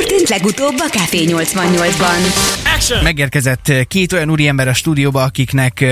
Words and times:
történt 0.00 0.28
legutóbb 0.28 0.78
a 0.78 0.88
Café 0.88 1.24
88-ban? 1.28 2.69
Megérkezett 3.02 3.72
két 3.88 4.12
olyan 4.12 4.30
úriember 4.30 4.68
a 4.68 4.74
stúdióba, 4.74 5.22
akiknek 5.22 5.84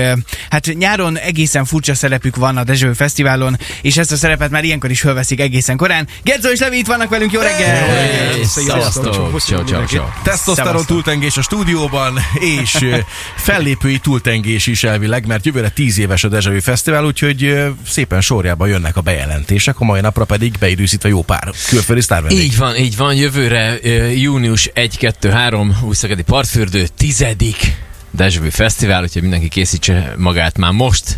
hát 0.49 0.73
nyáron 0.77 1.17
egészen 1.17 1.65
furcsa 1.65 1.95
szerepük 1.95 2.35
van 2.35 2.57
a 2.57 2.63
Dezső 2.63 2.93
Fesztiválon, 2.93 3.57
és 3.81 3.97
ezt 3.97 4.11
a 4.11 4.15
szerepet 4.15 4.49
már 4.49 4.63
ilyenkor 4.63 4.89
is 4.89 4.99
fölveszik 5.01 5.39
egészen 5.39 5.77
korán. 5.77 6.07
Gedzo 6.23 6.49
és 6.49 6.59
Levi 6.59 6.77
itt 6.77 6.87
vannak 6.87 7.09
velünk, 7.09 7.31
jó 7.31 7.41
reggel! 7.41 7.85
Hey, 7.85 8.43
Sziasztok! 8.43 9.39
Ciao, 9.39 9.63
ciao, 9.63 9.85
ciao. 9.85 10.05
Testoszteron 10.23 10.55
Szevasztok. 10.55 10.85
túltengés 10.87 11.37
a 11.37 11.41
stúdióban, 11.41 12.19
és 12.33 12.85
fellépői 13.35 13.97
túltengés 13.97 14.67
is 14.67 14.83
elvileg, 14.83 15.25
mert 15.25 15.45
jövőre 15.45 15.69
10 15.69 15.99
éves 15.99 16.23
a 16.23 16.27
Dezsevő 16.27 16.59
Fesztivál, 16.59 17.05
úgyhogy 17.05 17.55
szépen 17.87 18.21
sorjában 18.21 18.67
jönnek 18.67 18.97
a 18.97 19.01
bejelentések, 19.01 19.79
a 19.79 19.83
mai 19.83 20.01
napra 20.01 20.25
pedig 20.25 20.55
beidőszítve 20.59 21.09
jó 21.09 21.21
pár 21.21 21.51
külföldi 21.67 22.01
sztárvendég. 22.01 22.43
Így 22.43 22.57
van, 22.57 22.75
így 22.75 22.97
van. 22.97 23.15
Jövőre 23.15 23.77
június 24.15 24.69
1-2-3 24.75 25.81
Újszakadi 25.81 26.21
partfürdő, 26.21 26.78
tizedik 26.87 27.75
Dezsőbű 28.11 28.49
Fesztivál, 28.49 29.03
úgyhogy 29.03 29.21
mindenki 29.21 29.47
készítse 29.47 30.13
magát 30.17 30.57
már 30.57 30.71
most 30.71 31.17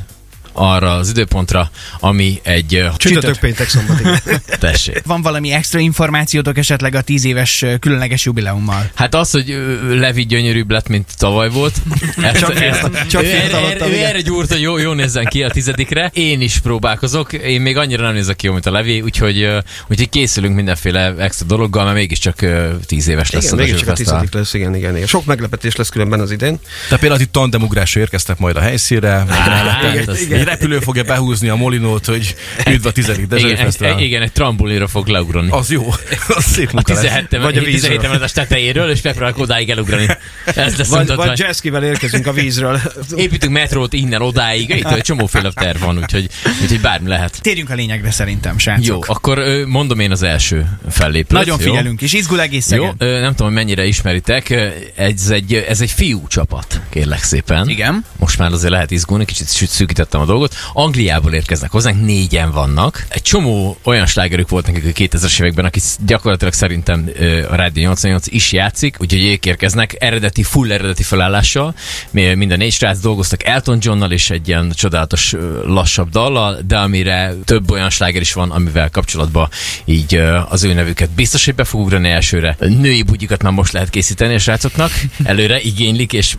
arra 0.54 0.94
az 0.94 1.10
időpontra, 1.10 1.70
ami 2.00 2.40
egy 2.44 2.84
Csütörtök, 2.98 3.38
péntek, 3.40 3.70
szombat, 3.70 4.00
igen. 4.00 4.20
tessék. 4.60 5.02
Van 5.06 5.22
valami 5.22 5.52
extra 5.52 5.80
információtok 5.80 6.58
esetleg 6.58 6.96
a 6.96 7.02
10 7.02 7.26
éves 7.26 7.66
különleges 7.80 8.26
jubileummal? 8.26 8.90
Hát 8.96 9.16
az, 9.16 9.32
hogy 9.32 9.58
Levi 9.90 10.26
gyönyörűbb 10.26 10.72
lett, 10.72 10.88
mint 10.88 11.18
tavaly 11.18 11.50
volt. 11.50 11.76
Ezt, 12.22 12.40
Csak 12.40 12.52
fiatal- 12.52 13.08
csak 13.08 13.24
ő 13.24 13.26
erre, 13.26 13.58
erre, 13.58 13.88
ő 13.88 13.92
igen. 13.94 14.06
erre 14.06 14.22
gyúrt, 14.22 14.52
hogy 14.52 14.62
jó, 14.62 14.78
jó 14.78 14.94
nézzen 14.94 15.26
ki 15.26 15.44
a 15.44 15.50
tizedikre. 15.50 16.12
Én 16.14 16.42
is 16.42 16.60
próbálkozok. 16.60 17.34
Én 17.34 17.62
még 17.62 17.78
annyira 17.78 18.04
nem 18.04 18.14
nézek 18.14 18.36
ki, 18.36 18.48
mint 18.50 18.66
a 18.66 18.72
Levi, 18.72 19.02
úgyhogy, 19.02 19.48
úgyhogy 19.88 20.10
készülünk 20.10 20.56
mindenféle 20.56 21.14
extra 21.18 21.46
dologgal, 21.46 21.84
mert 21.84 21.96
mégiscsak 21.96 22.46
tíz 22.86 23.08
éves 23.08 23.32
lesz 23.32 23.44
Igen, 23.46 23.58
a 23.58 23.62
mégiscsak 23.62 23.88
a 23.88 23.94
tizedik 23.94 24.34
lesz, 24.34 24.54
igen, 24.54 24.76
igen, 24.76 24.96
igen. 24.96 25.08
Sok 25.08 25.26
meglepetés 25.26 25.76
lesz 25.76 25.90
különben 25.90 26.20
az 26.20 26.32
idén. 26.32 26.60
De 26.90 26.98
például 26.98 27.22
itt 27.22 27.32
tandemugrásra 27.32 28.00
érkeztek 28.00 28.38
majd 28.38 28.56
a 28.56 28.60
helyszínre, 28.60 29.26
Hát, 29.30 30.08
az- 30.08 30.28
egy 30.42 30.48
repülő 30.48 30.80
fogja 30.80 31.04
behúzni 31.04 31.50
a 31.50 31.56
molinót, 31.56 32.06
hogy 32.06 32.36
üdv 32.70 32.86
a 32.86 32.92
tizedik 32.92 33.28
Dezsevő 33.28 33.50
igen, 33.50 33.60
egy, 33.60 33.66
Fesztivál. 33.66 34.00
igen, 34.00 34.22
egy 34.22 34.32
trambulinra 34.32 34.88
fog 34.88 35.08
leugrani. 35.08 35.50
Az 35.50 35.72
jó, 35.72 35.94
az 36.38 36.44
szép 36.44 36.68
A 36.68 36.72
munka 36.74 36.94
lesz. 36.94 37.02
17 37.02 37.38
Vagy 37.38 37.58
a 37.58 37.62
vízről. 37.62 37.72
17 37.72 38.04
emeletes 38.04 38.32
tetejéről, 38.32 38.90
és 38.90 39.02
megpróbálok 39.02 39.38
odáig 39.38 39.70
elugrani. 39.70 40.08
Ez 40.46 40.78
lesz 40.78 40.88
Vagy, 40.88 41.16
vagy 41.16 41.40
jazzkivel 41.40 41.84
érkezünk 41.84 42.28
a 42.28 42.32
vízről. 42.32 42.80
Építünk 43.16 43.54
metrót 43.54 43.94
innen 43.94 44.22
odáig, 44.22 44.70
itt 44.70 44.92
egy 44.92 45.02
csomóféle 45.02 45.52
terv 45.54 45.80
van, 45.80 45.98
úgyhogy, 45.98 46.30
úgyhogy 46.62 46.82
bármi 46.82 47.08
lehet. 47.08 47.42
Térjünk 47.42 47.70
a 47.70 47.74
lényegre 47.74 48.12
szerintem, 48.12 48.58
srácok. 48.58 48.86
Jó, 48.86 49.00
akkor 49.14 49.44
mondom 49.68 50.00
én 50.00 50.12
az 50.12 50.24
első 50.24 50.78
fellépőt. 50.90 51.32
Nagyon 51.32 51.58
jó? 51.60 51.66
figyelünk, 51.66 52.02
és 52.02 52.14
izgul 52.14 52.42
egész 52.42 52.72
Jó, 52.72 52.86
nem 52.98 53.30
tudom, 53.30 53.48
hogy 53.48 53.56
mennyire 53.56 53.86
ismeritek, 53.86 54.50
ez 54.96 55.30
egy, 55.30 55.54
ez 55.54 55.82
egy 55.82 55.92
fiú 55.92 56.28
csapat, 56.28 56.82
kérlek 56.90 57.24
szépen. 57.24 57.70
Igen. 57.70 58.06
Most 58.18 58.38
már 58.38 58.52
azért 58.52 58.72
lehet 58.72 58.92
izgulni, 58.92 59.26
kicsit 59.26 59.48
szűkítettem 59.48 60.22
a 60.22 60.26
dolgot. 60.32 60.56
Angliából 60.74 61.34
érkeznek 61.34 61.72
hozzánk, 61.72 62.06
négyen 62.06 62.52
vannak. 62.52 63.06
Egy 63.10 63.22
csomó 63.22 63.78
olyan 63.84 64.06
slágerük 64.06 64.50
volt 64.50 64.66
nekik 64.68 64.86
a 64.86 65.18
2000-es 65.18 65.40
években, 65.42 65.66
aki 65.66 65.80
gyakorlatilag 66.06 66.54
szerintem 66.54 67.10
a 67.50 67.56
Rádió 67.56 67.84
88 67.84 68.28
is 68.28 68.52
játszik, 68.52 68.96
úgyhogy 69.00 69.24
ők 69.26 69.46
érkeznek 69.46 69.96
eredeti, 70.00 70.44
full 70.44 70.72
eredeti 70.72 71.04
felállással. 71.04 71.74
Mi- 72.12 72.34
Mind 72.34 72.52
a 72.52 72.56
négy 72.56 72.72
srác 72.72 73.00
dolgoztak 73.00 73.44
Elton 73.44 73.78
Johnnal 73.82 74.12
és 74.12 74.30
egy 74.30 74.48
ilyen 74.48 74.72
csodálatos 74.76 75.36
lassabb 75.66 76.10
dallal, 76.10 76.60
de 76.68 76.78
amire 76.78 77.34
több 77.46 77.72
olyan 77.72 77.90
sláger 77.90 78.22
is 78.22 78.34
van, 78.34 78.52
amivel 78.52 78.90
kapcsolatban 78.90 79.50
így 79.86 80.16
az 80.50 80.64
ő 80.64 80.74
nevüket 80.74 81.10
biztos, 81.10 81.46
hogy 81.46 81.56
be 81.56 81.64
fog 81.64 81.82
ugrani 81.82 82.10
elsőre. 82.10 82.56
Női 82.60 83.02
bugyikat 83.04 83.44
már 83.44 83.52
most 83.54 83.72
lehet 83.74 83.90
készíteni 83.90 84.34
a 84.34 84.40
srácoknak, 84.40 84.92
előre 85.24 85.60
igénylik, 85.62 86.14
és 86.14 86.36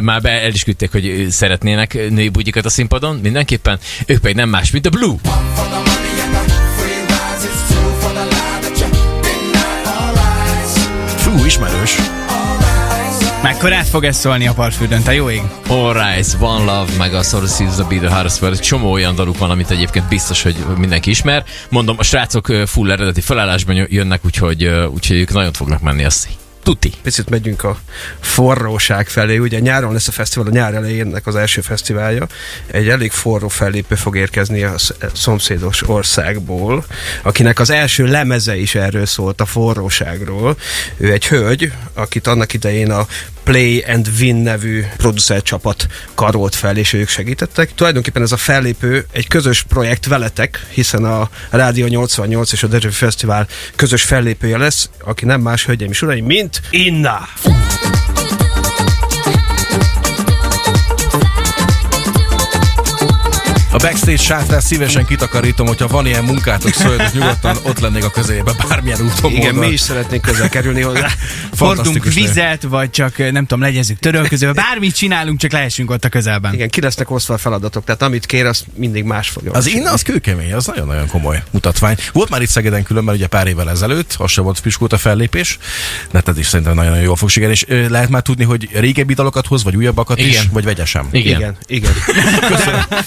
már 0.00 0.20
be 0.20 0.30
el 0.30 0.50
is 0.50 0.64
küldték, 0.64 0.92
hogy 0.92 1.26
szeretnének 1.30 2.10
női 2.10 2.28
bugyikat 2.28 2.64
a 2.64 2.68
színpadon, 2.70 3.20
mindenképpen. 3.30 3.78
Ők 4.06 4.20
pedig 4.20 4.36
nem 4.36 4.48
más, 4.48 4.70
mint 4.70 4.86
a 4.86 4.90
Blue. 4.90 5.14
Fú, 11.16 11.44
ismerős. 11.44 11.96
Mekkorát 13.42 13.86
fog 13.86 14.04
ez 14.04 14.16
szólni 14.16 14.46
a 14.46 14.52
partfürdőn, 14.52 15.02
te 15.02 15.14
jó 15.14 15.30
ég? 15.30 15.42
All 15.68 15.92
Rise, 15.92 16.36
One 16.40 16.64
Love, 16.64 16.92
meg 16.98 17.14
a 17.14 17.22
Seems 17.22 17.76
to 17.76 17.86
Be 17.86 17.96
the 17.96 18.10
Hardest 18.10 18.42
Word. 18.42 18.60
Csomó 18.60 18.90
olyan 18.90 19.14
daluk 19.14 19.38
van, 19.38 19.50
amit 19.50 19.70
egyébként 19.70 20.08
biztos, 20.08 20.42
hogy 20.42 20.56
mindenki 20.76 21.10
ismer. 21.10 21.44
Mondom, 21.68 21.96
a 21.98 22.02
srácok 22.02 22.46
full 22.66 22.90
eredeti 22.90 23.20
felállásban 23.20 23.74
jö- 23.74 23.90
jönnek, 23.90 24.24
úgyhogy, 24.24 24.64
úgyhogy 24.66 25.16
ők 25.16 25.32
nagyon 25.32 25.52
fognak 25.52 25.80
menni, 25.80 26.04
azt 26.04 26.28
tuti. 26.70 26.92
Picit 27.02 27.28
megyünk 27.28 27.64
a 27.64 27.78
forróság 28.20 29.08
felé. 29.08 29.38
Ugye 29.38 29.58
nyáron 29.58 29.92
lesz 29.92 30.08
a 30.08 30.12
fesztivál, 30.12 30.46
a 30.48 30.50
nyár 30.50 30.74
elejének 30.74 31.26
az 31.26 31.36
első 31.36 31.60
fesztiválja. 31.60 32.26
Egy 32.66 32.88
elég 32.88 33.10
forró 33.10 33.48
fellépő 33.48 33.94
fog 33.94 34.16
érkezni 34.16 34.62
a 34.62 34.78
sz- 34.78 34.94
szomszédos 35.12 35.88
országból, 35.88 36.84
akinek 37.22 37.58
az 37.58 37.70
első 37.70 38.06
lemeze 38.06 38.56
is 38.56 38.74
erről 38.74 39.06
szólt, 39.06 39.40
a 39.40 39.44
forróságról. 39.44 40.56
Ő 40.96 41.12
egy 41.12 41.26
hölgy, 41.26 41.72
akit 41.94 42.26
annak 42.26 42.52
idején 42.52 42.90
a 42.90 43.06
Play 43.50 43.82
and 43.86 44.08
Win 44.20 44.36
nevű 44.36 44.84
producer 44.96 45.42
csapat 45.42 45.86
karolt 46.14 46.54
fel, 46.54 46.76
és 46.76 46.92
ők 46.92 47.08
segítettek. 47.08 47.74
Tulajdonképpen 47.74 48.22
ez 48.22 48.32
a 48.32 48.36
fellépő 48.36 49.06
egy 49.12 49.28
közös 49.28 49.62
projekt 49.62 50.06
veletek, 50.06 50.66
hiszen 50.68 51.04
a 51.04 51.30
Rádió 51.50 51.86
88 51.86 52.52
és 52.52 52.62
a 52.62 52.66
Dezső 52.66 52.90
Fesztivál 52.90 53.46
közös 53.76 54.02
fellépője 54.02 54.58
lesz, 54.58 54.90
aki 55.04 55.24
nem 55.24 55.40
más, 55.40 55.64
hölgyeim 55.66 55.90
és 55.90 56.02
uraim, 56.02 56.24
mint 56.24 56.60
Inna. 56.70 57.28
Backstage 63.82 64.16
sátrát 64.16 64.60
szívesen 64.62 65.04
kitakarítom, 65.04 65.66
hogyha 65.66 65.86
van 65.86 66.06
ilyen 66.06 66.24
munkátok, 66.24 66.72
szóljatok 66.72 67.12
nyugodtan, 67.12 67.56
ott 67.62 67.78
lennék 67.78 68.04
a 68.04 68.10
közébe, 68.10 68.52
bármilyen 68.68 69.00
úton 69.00 69.30
Igen, 69.30 69.54
módon. 69.54 69.68
mi 69.68 69.72
is 69.72 69.80
szeretnénk 69.80 70.22
közel 70.22 70.48
kerülni 70.48 70.80
hozzá. 70.80 71.08
Fordunk 71.52 72.04
vizet, 72.04 72.62
vagy 72.62 72.90
csak 72.90 73.18
eh, 73.18 73.30
nem 73.30 73.46
tudom, 73.46 73.64
legyezzük 73.64 73.98
törölközőbe, 73.98 74.52
bármit 74.68 74.94
csinálunk, 74.96 75.38
csak 75.38 75.52
lehessünk 75.52 75.90
ott 75.90 76.04
a 76.04 76.08
közelben. 76.08 76.54
Igen, 76.54 76.68
ki 76.68 76.80
lesznek 76.80 77.10
osztva 77.10 77.34
a 77.34 77.38
feladatok, 77.38 77.84
tehát 77.84 78.02
amit 78.02 78.26
kér, 78.26 78.46
azt 78.46 78.64
mindig 78.74 79.04
más 79.04 79.28
fogja. 79.28 79.50
Az 79.52 79.66
Inna 79.66 79.92
az 79.92 80.02
kőkemény, 80.02 80.52
az 80.52 80.66
nagyon-nagyon 80.66 81.06
komoly 81.06 81.42
mutatvány. 81.50 81.96
Volt 82.12 82.30
már 82.30 82.42
itt 82.42 82.48
Szegeden 82.48 82.82
különben 82.82 83.14
ugye 83.14 83.26
pár 83.26 83.46
évvel 83.46 83.70
ezelőtt, 83.70 84.14
az 84.18 84.30
sem 84.30 84.44
volt 84.44 84.60
piskóta 84.60 84.98
fellépés, 84.98 85.58
de 86.10 86.22
ez 86.24 86.38
is 86.38 86.46
szerintem 86.46 86.74
nagyon 86.74 87.00
jól 87.00 87.16
fog 87.16 87.28
sikerülni. 87.28 87.58
És 87.68 87.88
lehet 87.90 88.08
már 88.08 88.22
tudni, 88.22 88.44
hogy 88.44 88.68
régebbi 88.72 89.14
dalokat 89.14 89.46
hoz, 89.46 89.64
vagy 89.64 89.76
újabbakat 89.76 90.18
is, 90.18 90.26
Igen. 90.26 90.44
vagy 90.52 90.64
vegyesem. 90.64 91.08
Igen. 91.10 91.36
Igen, 91.36 91.56
igen. 91.66 91.92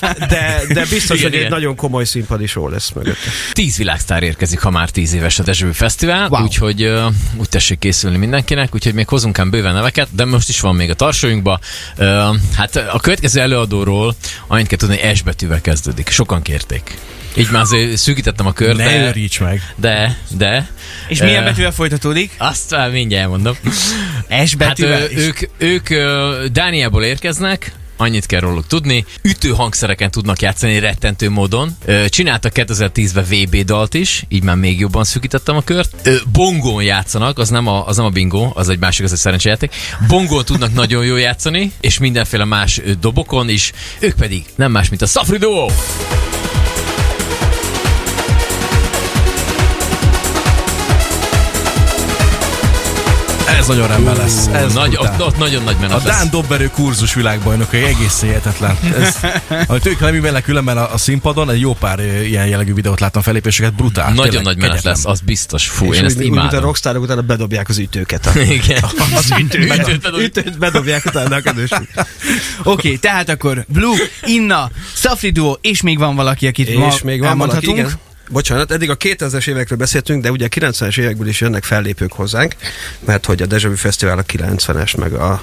De, 0.01 0.27
de, 0.27 0.62
de 0.67 0.85
biztos, 0.89 1.17
Igen, 1.17 1.23
hogy 1.29 1.33
egy 1.33 1.39
igen. 1.39 1.51
nagyon 1.51 1.75
komoly 1.75 2.05
színpad 2.05 2.41
is 2.41 2.55
jó 2.55 2.67
lesz 2.69 2.91
mögötte. 2.91 3.29
Tíz 3.51 3.77
világsztár 3.77 4.23
érkezik, 4.23 4.59
ha 4.59 4.69
már 4.69 4.89
tíz 4.89 5.13
éves 5.13 5.39
a 5.39 5.43
Dezső 5.43 5.71
Fesztivál, 5.71 6.27
Wow. 6.29 6.43
úgyhogy 6.43 6.83
uh, 6.83 7.05
úgy 7.37 7.49
tessék 7.49 7.79
készülni 7.79 8.17
mindenkinek, 8.17 8.75
úgyhogy 8.75 8.93
még 8.93 9.07
hozunk 9.07 9.39
ám 9.39 9.49
bőven 9.49 9.73
neveket, 9.73 10.07
de 10.11 10.25
most 10.25 10.49
is 10.49 10.59
van 10.59 10.75
még 10.75 10.89
a 10.89 10.93
tarsóinkba. 10.93 11.59
Uh, 11.97 12.07
hát 12.55 12.75
a 12.75 12.99
következő 13.01 13.41
előadóról 13.41 14.15
annyit 14.47 14.67
kell 14.67 14.77
tudni, 14.77 14.99
hogy 14.99 15.15
S 15.15 15.21
betűvel 15.21 15.61
kezdődik. 15.61 16.09
Sokan 16.09 16.41
kérték. 16.41 16.97
Így 17.37 17.49
már 17.51 17.61
azért 17.61 17.97
szűkítettem 17.97 18.45
a 18.45 18.53
kört, 18.53 18.77
Ne 18.77 18.83
de, 18.85 19.05
őríts 19.07 19.39
meg. 19.39 19.61
de, 19.75 20.17
de. 20.37 20.69
És 21.07 21.19
milyen 21.21 21.41
Ö, 21.43 21.45
betűvel 21.45 21.71
folytatódik? 21.71 22.31
Azt 22.37 22.71
már 22.71 22.91
mindjárt 22.91 23.29
mondom. 23.29 23.53
S 23.63 23.67
Hát 24.29 24.57
betűvel? 24.57 25.01
ö, 25.01 25.05
ők, 25.15 25.39
ők 25.57 25.89
ö, 25.89 26.45
Dániából 26.51 27.03
érkeznek, 27.03 27.71
annyit 28.03 28.25
kell 28.25 28.39
róluk 28.39 28.67
tudni. 28.67 29.05
Ütő 29.21 29.49
hangszereken 29.49 30.11
tudnak 30.11 30.41
játszani 30.41 30.79
rettentő 30.79 31.29
módon. 31.29 31.77
Csináltak 32.07 32.51
2010-ben 32.55 33.23
VB 33.23 33.65
dalt 33.65 33.93
is, 33.93 34.25
így 34.27 34.43
már 34.43 34.55
még 34.55 34.79
jobban 34.79 35.03
szűkítettem 35.03 35.55
a 35.55 35.61
kört. 35.61 36.09
Bongón 36.31 36.83
játszanak, 36.83 37.39
az 37.39 37.49
nem 37.49 37.67
a, 37.67 37.87
az 37.87 37.97
nem 37.97 38.05
a 38.05 38.09
bingo, 38.09 38.51
az 38.53 38.69
egy 38.69 38.79
másik, 38.79 39.05
az 39.05 39.11
egy 39.11 39.17
szerencsejáték. 39.17 39.75
Bongón 40.07 40.45
tudnak 40.45 40.73
nagyon 40.73 41.05
jól 41.05 41.19
játszani, 41.19 41.71
és 41.81 41.97
mindenféle 41.97 42.45
más 42.45 42.81
dobokon 42.99 43.49
is. 43.49 43.71
Ők 43.99 44.15
pedig 44.15 44.45
nem 44.55 44.71
más, 44.71 44.89
mint 44.89 45.01
a 45.01 45.05
Safri 45.05 45.37
Duo. 45.37 45.67
Ez 53.57 53.67
nagyon 53.67 53.87
rendben 53.87 54.15
lesz. 54.15 54.47
Ez 54.47 54.73
Nagy, 54.73 54.95
ott, 54.97 55.21
ott 55.21 55.37
nagyon 55.37 55.63
nagy 55.63 55.75
A 55.75 55.79
menet 55.81 56.03
Dán 56.03 56.17
lesz. 56.19 56.29
dobberő 56.29 56.69
kurzus 56.69 57.13
világbajnok, 57.13 57.73
egészen 57.73 58.27
hihetetlen. 58.29 58.77
Ez, 58.99 59.17
ahogy 59.67 59.87
ők 59.87 59.99
nem 59.99 60.13
üvelnek 60.15 60.43
különben 60.43 60.77
a, 60.77 60.93
a 60.93 60.97
színpadon, 60.97 61.49
egy 61.49 61.59
jó 61.59 61.73
pár 61.73 61.99
ilyen 61.99 62.47
jellegű 62.47 62.73
videót 62.73 62.99
láttam 62.99 63.21
felépéseket, 63.21 63.73
brutál. 63.73 64.05
Nagyon 64.09 64.23
Tényleg, 64.23 64.43
nagy 64.43 64.55
menet 64.57 64.69
kegyetlen. 64.69 64.93
lesz, 64.93 65.05
az 65.05 65.19
biztos. 65.19 65.67
Fú, 65.67 65.85
és 65.91 65.97
én 65.97 66.03
úgy, 66.03 66.07
ezt 66.09 66.15
úgy, 66.17 66.21
mint 66.21 66.35
a 66.37 66.39
imádom. 66.41 66.61
rockstárok 66.61 67.03
utána 67.03 67.21
bedobják 67.21 67.69
az 67.69 67.77
ütőket. 67.77 68.25
A, 68.25 68.39
Igen. 68.59 68.83
az 69.15 69.31
ütőt, 69.39 69.53
Ütőt 69.53 70.01
bedobják. 70.01 70.37
ütőt 70.37 70.57
bedobják 70.57 71.05
utána 71.05 71.35
a. 71.35 71.41
Oké, 71.63 72.05
okay, 72.63 72.97
tehát 72.97 73.29
akkor 73.29 73.65
Blue, 73.67 73.97
Inna, 74.25 74.69
Safri 74.93 75.29
Duo, 75.31 75.55
és 75.61 75.81
még 75.81 75.97
van 75.97 76.15
valaki, 76.15 76.47
akit 76.47 76.77
ma 76.77 76.87
És 76.87 77.01
még 77.01 77.19
van 77.21 77.37
valaki, 77.37 77.69
igen. 77.69 77.91
Bocsánat, 78.33 78.71
eddig 78.71 78.89
a 78.89 78.97
2000-es 78.97 79.47
évekről 79.47 79.77
beszéltünk, 79.77 80.21
de 80.23 80.31
ugye 80.31 80.45
a 80.45 80.47
90-es 80.49 80.99
évekből 80.99 81.27
is 81.27 81.41
jönnek 81.41 81.63
fellépők 81.63 82.11
hozzánk, 82.13 82.55
mert 82.99 83.25
hogy 83.25 83.41
a 83.41 83.45
Deja 83.45 83.67
Vu 83.69 83.75
Fesztivál 83.75 84.17
a 84.17 84.23
90-es, 84.23 84.97
meg 84.97 85.13
a 85.13 85.41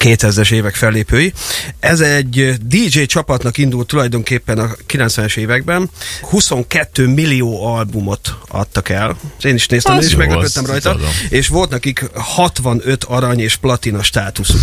2000-es 0.00 0.52
évek 0.52 0.74
fellépői. 0.74 1.32
Ez 1.80 2.00
egy 2.00 2.54
DJ 2.66 3.02
csapatnak 3.02 3.58
indult 3.58 3.86
tulajdonképpen 3.86 4.58
a 4.58 4.68
90-es 4.88 5.36
években. 5.36 5.90
22 6.22 7.06
millió 7.06 7.66
albumot 7.74 8.34
adtak 8.48 8.88
el. 8.88 9.16
Én 9.42 9.54
is 9.54 9.66
néztem, 9.66 9.96
Az 9.96 10.10
jó, 10.10 10.18
meglepődtem 10.18 10.66
rajta. 10.66 10.92
tudom. 10.92 11.08
És 11.28 11.48
volt 11.48 11.70
nekik 11.70 12.04
65 12.14 13.04
arany 13.04 13.40
és 13.40 13.56
platina 13.56 14.02
státuszuk. 14.02 14.60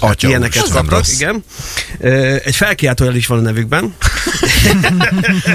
Hát 0.00 0.10
Atya 0.10 0.28
ilyeneket 0.28 0.56
úristen, 0.56 0.76
kaptak, 0.80 0.98
rossz. 0.98 1.12
igen. 1.20 1.44
Egy 2.44 2.56
felkiáltójel 2.56 3.14
is 3.14 3.26
van 3.26 3.38
a 3.38 3.42
nevükben. 3.42 3.94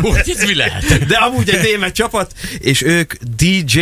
Hogy 0.01 0.33
ez 0.37 0.43
mi 0.43 0.55
lehet? 0.55 1.05
De 1.07 1.15
amúgy 1.15 1.49
egy 1.49 1.61
német 1.61 1.93
csapat, 1.93 2.33
és 2.59 2.81
ők 2.81 3.13
DJ 3.35 3.79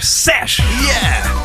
Sesh. 0.00 0.62
Yeah! 0.86 1.44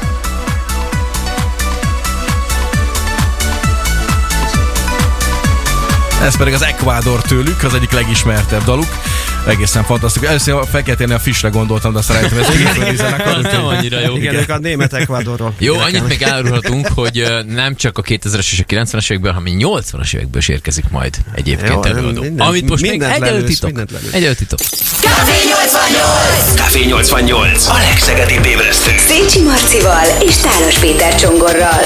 Ez 6.22 6.38
pedig 6.38 6.54
az 6.54 6.62
Ecuador 6.62 7.22
tőlük, 7.22 7.64
az 7.64 7.74
egyik 7.74 7.92
legismertebb 7.92 8.64
daluk. 8.64 8.98
Egészen 9.48 9.84
fantasztikus. 9.84 10.28
Először 10.30 10.66
fel 10.72 10.84
kell 10.84 10.96
térni 10.96 11.14
a 11.14 11.20
Fisre 11.20 11.50
gondoltam, 11.50 11.94
de 11.94 12.00
aztán 12.00 12.18
rájöttem, 12.18 12.44
hogy 12.44 12.62
ez 12.66 12.78
egész 12.82 12.98
zenekar. 12.98 13.42
Nem 13.42 13.66
annyira 13.66 14.00
jó. 14.00 14.16
Igen, 14.16 14.36
ők 14.36 14.50
a 14.50 14.58
német 14.58 14.94
Ecuadorról. 14.94 15.54
Jó, 15.58 15.74
énekelnek. 15.74 16.02
annyit 16.02 16.10
még 16.20 16.28
elárulhatunk, 16.28 16.88
hogy 17.02 17.24
nem 17.48 17.76
csak 17.76 17.98
a 17.98 18.02
2000-es 18.02 18.38
és 18.52 18.64
a 18.68 18.74
90-es 18.74 19.04
évekből, 19.12 19.32
hanem 19.32 19.54
a 19.62 19.80
80-as 19.80 20.14
évekből 20.14 20.42
is 20.42 20.48
érkezik 20.48 20.90
majd 20.90 21.16
egyébként 21.36 21.72
Jó, 21.74 21.84
előadó. 21.84 22.22
minden- 22.22 22.48
Amit 22.48 22.70
most 22.70 22.82
még 22.82 23.02
lelősz, 23.02 23.60
titok. 23.60 23.80
Egyelőtt 24.12 24.38
titok. 24.38 24.60
Café 25.02 25.48
88! 25.48 26.54
Café 26.56 26.86
88. 26.86 27.68
A 27.68 27.78
legszegedibb 27.78 28.46
ébresztő. 28.46 28.92
Szécsi 29.08 29.42
Marcival 29.44 30.06
és 30.28 30.36
Tálos 30.36 30.78
Péter 30.78 31.16
Csongorral. 31.16 31.82